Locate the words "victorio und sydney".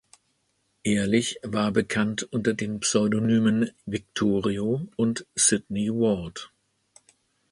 3.85-5.89